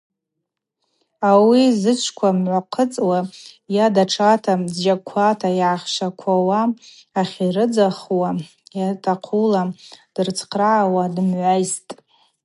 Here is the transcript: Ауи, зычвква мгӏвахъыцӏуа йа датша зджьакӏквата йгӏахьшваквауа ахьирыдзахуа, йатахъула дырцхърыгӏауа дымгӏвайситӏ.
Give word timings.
Ауи, 1.29 1.63
зычвква 1.81 2.29
мгӏвахъыцӏуа 2.37 3.19
йа 3.75 3.85
датша 3.95 4.29
зджьакӏквата 4.71 5.49
йгӏахьшваквауа 5.59 6.61
ахьирыдзахуа, 7.19 8.29
йатахъула 8.77 9.61
дырцхърыгӏауа 10.13 11.03
дымгӏвайситӏ. 11.13 11.89